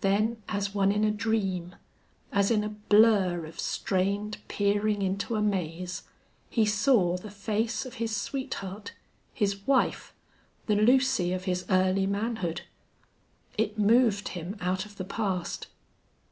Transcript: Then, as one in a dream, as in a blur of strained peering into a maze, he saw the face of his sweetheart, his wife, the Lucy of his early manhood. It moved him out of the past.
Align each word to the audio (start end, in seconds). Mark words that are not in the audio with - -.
Then, 0.00 0.42
as 0.48 0.74
one 0.74 0.90
in 0.90 1.04
a 1.04 1.12
dream, 1.12 1.76
as 2.32 2.50
in 2.50 2.64
a 2.64 2.70
blur 2.70 3.46
of 3.46 3.60
strained 3.60 4.38
peering 4.48 5.00
into 5.00 5.36
a 5.36 5.40
maze, 5.42 6.02
he 6.48 6.66
saw 6.66 7.16
the 7.16 7.30
face 7.30 7.86
of 7.86 7.94
his 8.02 8.16
sweetheart, 8.16 8.94
his 9.32 9.64
wife, 9.68 10.12
the 10.66 10.74
Lucy 10.74 11.32
of 11.32 11.44
his 11.44 11.66
early 11.70 12.08
manhood. 12.08 12.62
It 13.56 13.78
moved 13.78 14.30
him 14.30 14.56
out 14.60 14.86
of 14.86 14.96
the 14.96 15.04
past. 15.04 15.68